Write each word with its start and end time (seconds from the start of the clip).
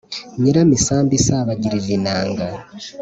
nyiramusambi 0.39 1.13
isabagirira 1.19 1.85
inanga. 1.97 2.47